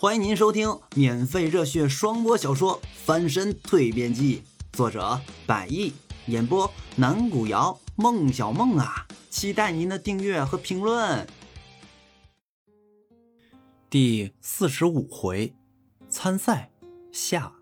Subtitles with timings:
[0.00, 4.44] 欢迎您收听免费热血双播小说《翻身蜕变记》，
[4.76, 5.92] 作者百亿，
[6.26, 11.26] 演播南古瑶、孟小梦啊，期待您的订阅和评论。
[13.90, 15.52] 第四十五回，
[16.08, 16.70] 参赛
[17.10, 17.54] 下。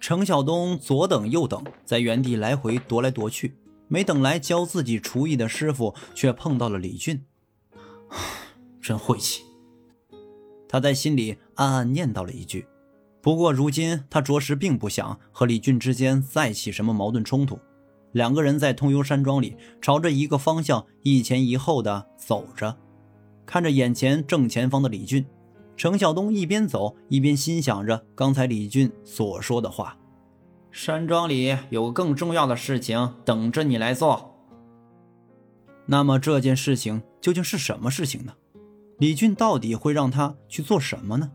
[0.00, 7.24] 程晓东左等右等，在原地来回踱来踱去，没等来教自己厨艺的师傅，却碰到了李俊。
[8.84, 9.42] 真晦气！
[10.68, 12.66] 他在心里暗暗念叨了一句。
[13.22, 17.58] 不过如今他着实并不想和李俊之间再起什么矛盾冲突。
[18.12, 22.76] 两个人在通幽山庄里朝着一个方向一前一后的走着，
[23.46, 25.24] 看着眼前正前方的李俊，
[25.78, 29.96] 程晓东一边走一边心想着刚才李俊所说的话
[30.70, 34.34] ：“山庄里有更重要的事情等着你来做。”
[35.86, 38.34] 那么这件事情究竟是什么事情呢？
[38.98, 41.30] 李俊到底会让他去做什么呢？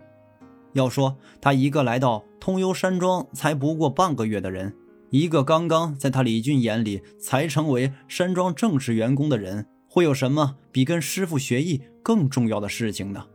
[0.73, 4.73] 要说他一个来到通幽山庄才不过半个月的人，
[5.09, 13.25] 一个刚刚在他李俊眼里才成为山庄正式员工的人，会有什么比跟师傅学艺更重要的事情呢？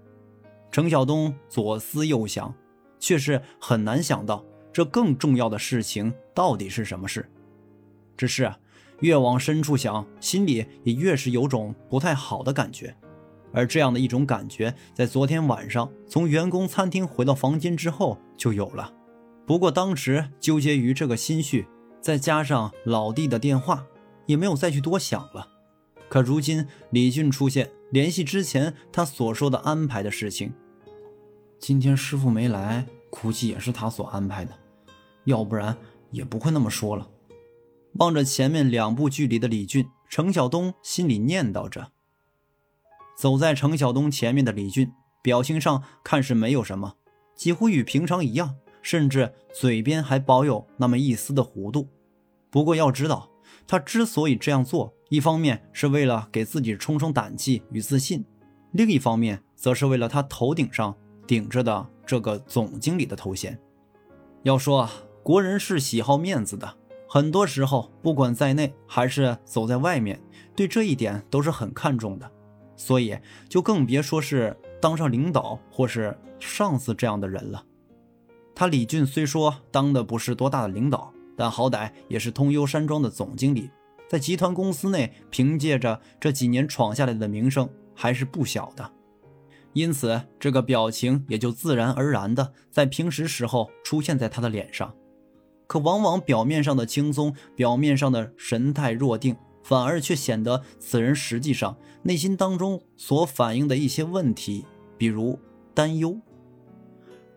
[0.70, 2.54] 程晓东左思右想，
[2.98, 7.28] 却是很难想到这更重要的事情到底是什么事。
[8.16, 8.52] 只是
[9.00, 12.96] 越往深处想，心里也越是有种不太好的感觉。
[13.54, 18.92] 而这样的一种感觉，在昨天晚上从员工餐厅回到房间之后就有了。
[19.46, 21.66] 不过当时纠结于这个心绪，
[22.00, 23.86] 再加上老弟的电话，
[24.26, 25.48] 也没有再去多想了。
[26.08, 30.52] 可如今李俊出现，联系之前他所说的安排的事情，
[31.58, 34.52] 今天师傅没来，估计也是他所安排的，
[35.24, 35.76] 要不然
[36.10, 37.08] 也不会那么说了。
[37.94, 41.92] 望着前面两步距离的李俊，程晓东心里念叨着。
[43.16, 46.94] 走在程晓东前面的李俊，表情上看是没有什么，
[47.34, 51.88] 几乎与平常一样，甚至嘴边还保有那么一丝的弧度。
[52.50, 53.30] 不过要知道，
[53.66, 58.24] 他之所以这样做，一方面是为了给自己充充胆气与自信，
[58.72, 60.94] 另一方面则是为了他头顶上
[61.26, 63.58] 顶着的这个总经理的头衔。
[64.42, 66.76] 要说啊，国人是喜好面子的，
[67.08, 70.20] 很多时候不管在内还是走在外面，
[70.54, 72.30] 对这一点都是很看重的。
[72.76, 73.16] 所以，
[73.48, 77.64] 就更别说是当上领导或是上司这样的人了。
[78.54, 83.70] 他李俊虽说当的不是多大的领导，但好歹也是通幽山庄的总经理，
[84.08, 88.90] 在集团公司内凭借着这几年闯下来的名声还是不小的。
[89.72, 94.94] 因此，这个表情也就自然而然的在平时时候出现在他的脸上。
[95.66, 99.34] 可往往表面上的轻松，表面上的神态若定。
[99.64, 104.66] 反而却显得此人实际上内心当中所反映的一些问题，
[104.96, 105.38] 比如
[105.74, 106.20] 担忧。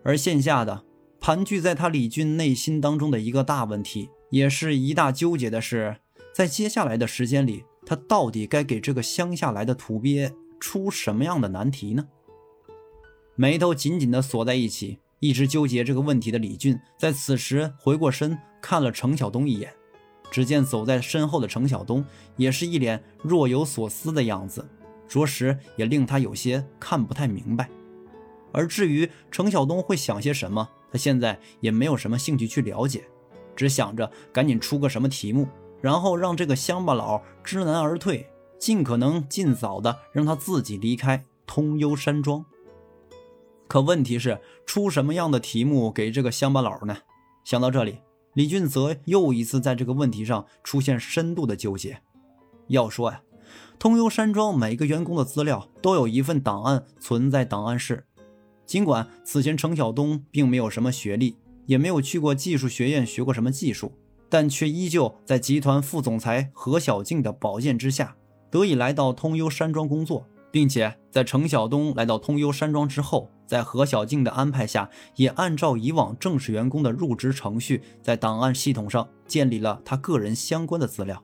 [0.04, 0.84] 而线下的
[1.20, 5.98] 盘踞在他李俊内心当中的一个大问题，也是一大纠结的是，
[6.34, 12.08] 在接下来的时间里，他到底该给这个乡下来的土鳖出什么样的难题呢？
[13.36, 19.74] 眉头紧紧地锁在一起，一直纠结这个问题的李俊，在此时回过身看了程晓东一眼。
[20.30, 22.04] 只见走在身后的程晓东
[22.36, 24.68] 也是一脸若有所思的样子，
[25.08, 27.70] 着实也令他有些看不太明白。
[28.52, 33.04] 而至于程晓东会想些什么，他现在也没有什么兴趣去了解，
[33.56, 35.48] 只想着赶紧出个什么题目，
[35.82, 38.28] 然后让这个乡巴佬知难而退，
[38.58, 42.44] 尽可能尽早的让他自己离开通幽山庄。
[43.68, 46.98] 可问题是，出什么样的题目给这个乡巴佬呢？
[47.44, 48.00] 想到这里。
[48.38, 52.04] 李俊泽又一次在这个问题上出现深度的纠结。
[52.68, 53.24] 要说呀，
[53.80, 58.06] 通幽山庄每个员工的资料都有一份档案存在档案室。
[58.68, 63.92] 尽管此前程晓东并没有什么学历，也没有去过技术学院学过什么技术，
[64.30, 68.16] 但却依旧在集团副总裁何小静的保荐之下，
[68.52, 70.28] 得以来到通幽山庄工作。
[70.50, 81.24] 并且在程晓东来到通幽山庄之后，在何小静的安排下，也按照以往正式员工的入职程序，在档案系统上建立了他个人相关的资料。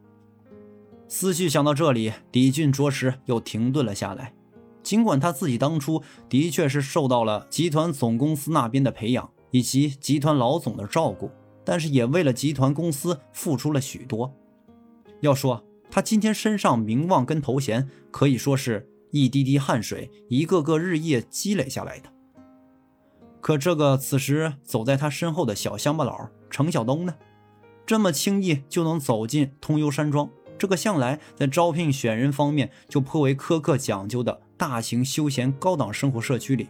[1.08, 4.34] 思绪想到这里，李俊着实又停顿了下来。
[4.81, 11.30] 尽管他自己当初的确是受到了集团总公司那边的培养以及集团老总的照顾，
[11.64, 14.34] 但是也为了集团公司付出了许多。
[15.22, 18.90] 要说他今天身上名望跟头衔，可以说是。
[19.13, 22.10] 一滴滴汗水，一个个日夜积累下来的。
[23.39, 27.13] 可这个此时走在他身后的小乡巴佬程晓东呢？
[27.86, 30.27] 这么轻易就能走进通幽山庄，
[30.57, 36.69] 这个向来在招聘选人方面就颇为苛刻讲究的大型休闲高档生活社区里。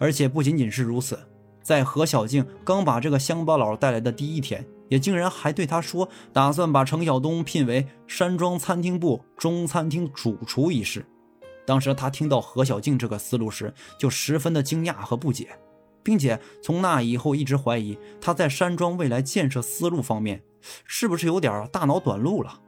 [0.00, 1.16] 而且不仅仅是如此，
[1.62, 11.06] 在何小静刚把这个乡巴佬带来的第一天，也竟然还对他说，打算把程晓东聘为山庄餐厅部中餐厅主厨一事。
[11.66, 15.58] 当时他听到何小静这个思路时，就十分的惊讶和不解，
[16.02, 20.42] 并且从那以后一直怀疑他在山庄未来建设思路方面
[20.84, 22.60] 是不是有点大脑短路了。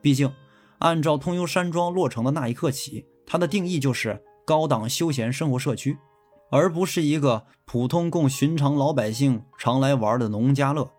[0.00, 0.32] 毕竟，
[0.78, 5.98] 按照通幽山庄落成的那一刻起，它的定义就是高档休闲生活社区。
[6.52, 10.90] 而不是一个普通供寻常老百姓常来玩的农家乐。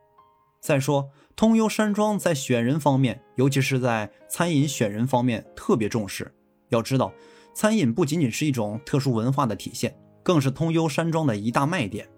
[0.61, 6.33] 再说，通幽山庄在选人方面，尤其是在餐饮选人方面特别重视。
[6.71, 7.13] 要知道，
[7.53, 12.09] 餐饮不仅仅是一种特殊文化的体现，更是通幽山庄的一大卖点。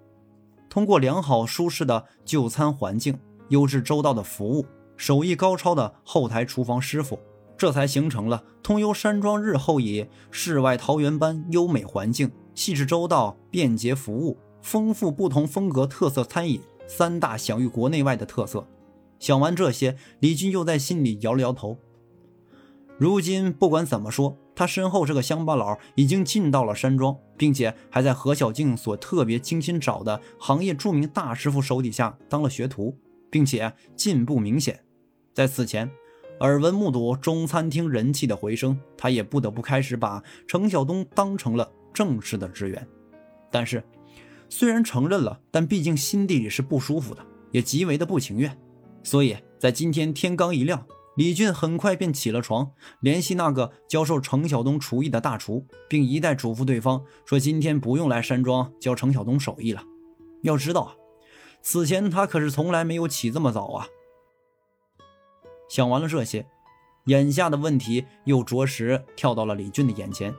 [0.70, 3.20] 通过良好舒适的就餐环境、
[3.50, 4.66] 优质周到的服务、
[4.98, 7.20] 手艺高超的后台厨房师傅，
[7.58, 12.32] 这才形成了通幽山庄日后以世外桃源般优美环境。
[12.56, 18.68] 细致周到、便捷服务、丰富不同风格特色餐饮三大享誉国内外的特色。
[19.18, 21.80] 想完这些，李军又在心里摇了摇头。
[22.98, 32.98] 如今不管怎么说，他身后这个乡巴佬已经进到了山庄，并且还在何小静所特别精心找的行业著名大师傅手底下当了学徒，
[33.30, 34.80] 并且进步明显。
[35.34, 35.90] 在此前，
[36.40, 41.72] 耳闻目睹中餐厅人气的回升，他也不得不开始把程晓东当成了。
[41.94, 42.88] 正式的职员，
[43.52, 43.84] 但是
[44.50, 48.58] 虽然承认了，但毕竟心底里是不舒服的，也极为的不情愿。
[49.04, 50.84] 所以在今天天刚一亮，
[51.16, 59.84] 李俊很快便起了床，联系那个教授程晓东厨艺的大厨，并一再嘱咐对方说：“今天不用来山庄教程晓东手艺了。”
[60.42, 60.96] 要知道啊，
[61.62, 63.88] 此前他可是从来没有起这么早啊。
[65.70, 66.48] 想完了这些，
[67.06, 70.34] 眼下的问题又着实跳到了李俊的眼前。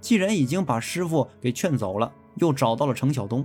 [0.00, 3.44] 既然已经把师傅给劝走了，又找到了程晓东，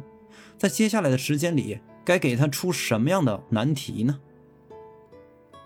[0.60, 4.20] 在接下来的时间里，该给他出什么样的难题呢？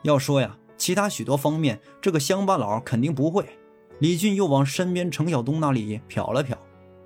[0.04, 3.46] 要说呀，其他许多方面，这个乡巴佬肯定不会。
[4.00, 6.58] 李俊又往身边程晓东那里瞟了瞟，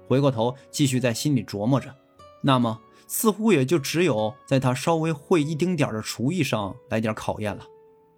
[0.07, 1.95] 回过头继续在心里琢磨着。
[2.41, 7.65] 那么，似乎也就只有在他稍微会一丁点的厨艺上来点考验了。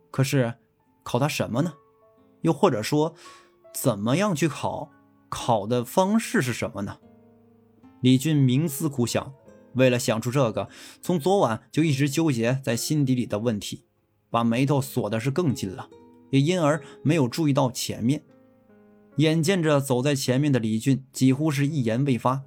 [0.09, 0.53] 可是，
[1.03, 1.73] 考他什么呢？
[2.41, 3.13] 又或者说，
[3.73, 4.89] 怎么样去考？
[5.29, 6.97] 考的方式是什么呢？
[8.01, 9.33] 李俊冥思苦想，
[9.75, 10.67] 为了想出这个
[11.01, 13.85] 从昨晚就一直纠结在心底里的问题，
[14.31, 15.87] 把眉头锁的是更紧了，
[16.31, 18.23] 也因而没有注意到前面。
[19.17, 22.41] 眼见着走在前面的李俊几乎是一言未发，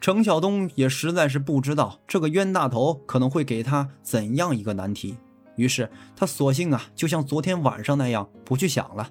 [0.00, 5.18] 程晓东也实在是不知道这个冤大头可能会给他怎样一个难题，
[5.56, 9.10] 于是他索性啊，就像昨天晚上那样不去想了。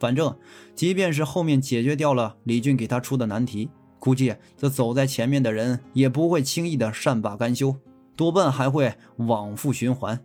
[0.00, 0.36] 反正，
[0.74, 7.76] 即便是后面解决掉了李俊给他出的难题，估计这走在前面的人也不会轻易的善罢甘休，
[8.16, 10.22] 多半还会往复循环。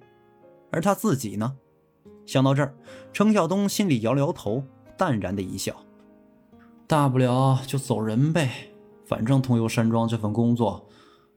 [0.71, 1.57] 而他自己呢？
[2.25, 2.73] 想到这儿，
[3.13, 4.63] 程晓东心里摇了摇头，
[4.97, 5.75] 淡然的一笑
[6.87, 8.69] ：“大不了就走人呗，
[9.05, 10.87] 反正通幽山庄这份工作，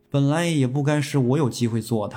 [0.08, 2.16] 本来也不该是我有机会做的。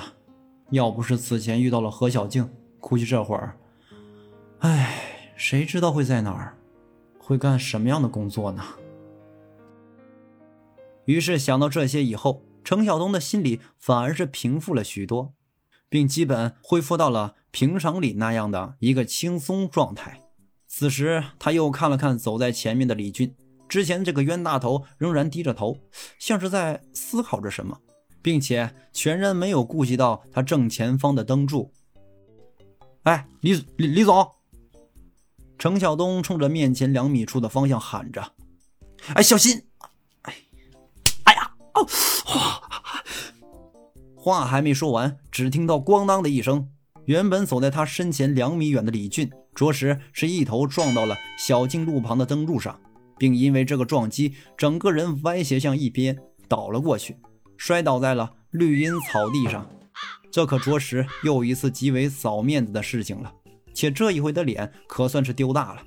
[0.70, 2.48] 要不是此前遇到了何小静，
[2.80, 3.56] 估计这会儿……
[4.60, 5.04] 唉。”
[5.38, 6.58] 谁知道会在哪儿，
[7.16, 8.60] 会干什么样的工作呢？
[11.04, 15.32] 于是想到这些以后，程晓东的心里反而是平复了许多，
[15.88, 20.22] 并基本恢复到了平常里那样的一个轻松状态。
[20.66, 23.34] 此时他又看了看走在前面的李俊，
[23.68, 25.78] 之前这个冤大头仍然低着头，
[26.18, 27.80] 像是在思考着什么，
[28.20, 31.72] 并且全然没有顾及到他正前方的灯柱。
[33.04, 34.30] 哎，李李李总。
[35.58, 38.34] 程晓东冲着面前两米处的方向喊着
[39.14, 39.66] ：“哎，小心！
[40.22, 40.34] 哎，
[41.24, 41.50] 哎呀！
[41.74, 41.84] 哦，
[44.28, 46.68] 话还没说完，只听到咣当的一声，
[47.06, 52.78] 原本走在他身前两米远的李俊，着实是一头撞到了小径路旁的灯柱上，
[53.16, 56.14] 并因为这个撞击，整个人歪斜向一边
[56.46, 57.16] 倒了过去，
[57.56, 59.66] 摔倒在了绿荫草地上。
[60.30, 63.32] 这可着实又一次极为扫面子的事情了。
[63.72, 65.82] 且这一回的脸可算是丢大了。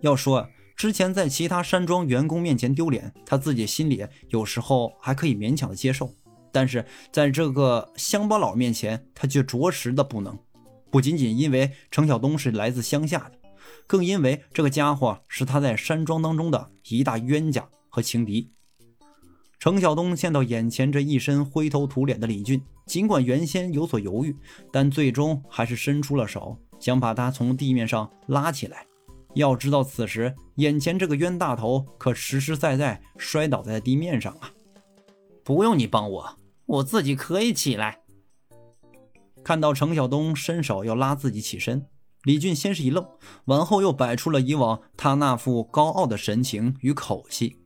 [0.00, 6.10] 要说之前在其他山庄员工面前丢脸，他自己心里有时候还可以勉强的接受，
[6.52, 10.38] 但是在这个乡巴佬面前，他却着实的不能。
[10.90, 13.32] 不仅仅因为程晓东是来自乡下的，
[13.86, 18.52] 更因为这个家伙是他在山庄当中的一大冤家和情敌。
[19.58, 24.36] 程晓东见到眼前这一身灰头土脸的李俊，尽管原先有所犹豫，
[24.70, 28.84] 但最终还是伸出了手，想把他从地面上拉起来。
[29.34, 34.50] 要知道，此时眼前这个冤大头可实实在在摔倒在地面上啊！
[35.42, 38.00] 不用你帮我，我自己可以起来。
[39.44, 41.86] 看到程晓东伸手要拉自己起身，
[42.22, 43.04] 李俊先是一愣，
[43.46, 47.58] 完后又摆出了以往他那副高傲的神情与口气。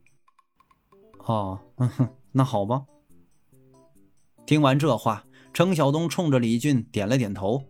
[1.18, 2.84] 哦，嗯哼，那好吧。
[4.46, 7.62] 听完这话，程晓东冲着李俊点了点头。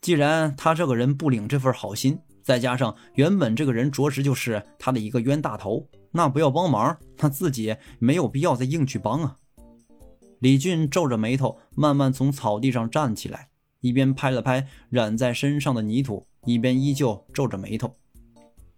[0.00, 9.38] 既然他这个人不领这份好心，再加上原本这个人着实就是他的一个冤大头，那不要帮忙，他自己没有必要再硬去帮啊。
[10.44, 13.48] 李俊皱着眉头，慢慢从草地上站起来，
[13.80, 17.96] 一边拍了拍染在身上的泥土，一边依旧皱着眉头，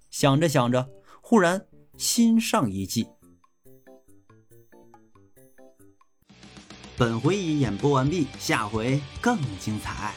[0.08, 0.88] 想着想着，
[1.20, 3.08] 忽然心上一计。
[6.96, 10.14] 本回已演播完毕，下回更精彩。